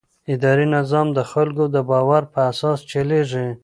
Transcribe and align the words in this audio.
اداري 0.33 0.65
نظام 0.77 1.07
د 1.17 1.19
خلکو 1.31 1.63
د 1.75 1.77
باور 1.89 2.23
پر 2.31 2.41
اساس 2.51 2.79
چلېږي. 2.91 3.47